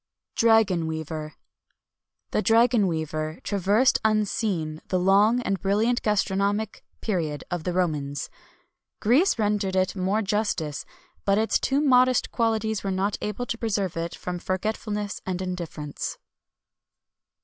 [0.35, 1.35] DRAGON WEAVER.
[2.31, 8.27] The dragon weaver traversed unseen the long and brilliant gastronomic period of the Romans.
[8.99, 10.87] Greece rendered it more justice;[XXI
[11.23, 15.39] 193] but its too modest qualities were not able to preserve it from forgetfulness and
[15.39, 16.17] indifference.